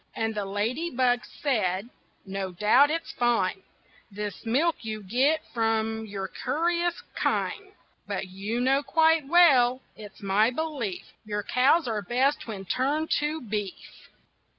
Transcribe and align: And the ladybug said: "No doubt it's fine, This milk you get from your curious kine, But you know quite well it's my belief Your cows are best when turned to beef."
And 0.15 0.33
the 0.33 0.45
ladybug 0.45 1.19
said: 1.43 1.87
"No 2.25 2.51
doubt 2.51 2.89
it's 2.89 3.11
fine, 3.11 3.61
This 4.09 4.47
milk 4.47 4.77
you 4.83 5.03
get 5.03 5.41
from 5.53 6.07
your 6.07 6.27
curious 6.27 7.03
kine, 7.15 7.73
But 8.07 8.27
you 8.27 8.59
know 8.59 8.81
quite 8.81 9.27
well 9.27 9.83
it's 9.95 10.23
my 10.23 10.49
belief 10.49 11.03
Your 11.23 11.43
cows 11.43 11.87
are 11.87 12.01
best 12.01 12.47
when 12.47 12.65
turned 12.65 13.11
to 13.19 13.41
beef." 13.41 14.09